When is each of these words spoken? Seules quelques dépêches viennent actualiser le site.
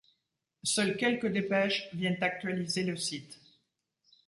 Seules 0.63 0.97
quelques 0.97 1.27
dépêches 1.31 1.87
viennent 1.93 2.23
actualiser 2.23 2.81
le 2.83 2.97
site. 2.97 3.39